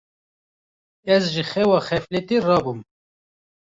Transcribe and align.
Ez 1.15 1.23
ji 1.33 1.43
xewa 1.51 1.79
xefletê 1.87 2.37
rabûm. 2.47 2.79